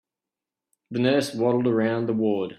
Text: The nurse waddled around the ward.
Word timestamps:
The 0.89 0.97
nurse 0.97 1.35
waddled 1.35 1.67
around 1.67 2.07
the 2.07 2.13
ward. 2.13 2.49